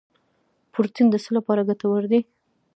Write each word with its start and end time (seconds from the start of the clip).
پروټین 0.71 1.07
د 1.11 1.15
څه 1.23 1.29
لپاره 1.37 1.67
ګټور 1.69 2.03
دی 2.11 2.19